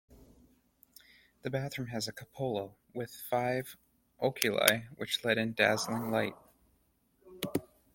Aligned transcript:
The 1.43 1.51
bathroom 1.51 1.89
has 1.89 2.07
a 2.07 2.11
cupola 2.11 2.71
with 2.95 3.13
five 3.29 3.77
oculi 4.19 4.87
which 4.95 5.23
let 5.23 5.37
in 5.37 5.53
dazzling 5.53 6.09
light. 6.09 6.33